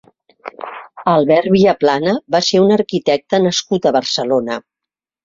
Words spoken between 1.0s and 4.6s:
Albert Viaplana va ser un arquitecte nascut a Barcelona.